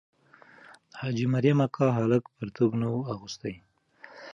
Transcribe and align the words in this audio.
د 0.91 0.93
حاجي 1.01 1.25
مریم 1.33 1.57
اکا 1.65 1.87
هلک 1.97 2.23
پرتوګ 2.35 2.71
نه 2.81 2.87
وو 2.91 3.07
اغوستی. 3.13 3.53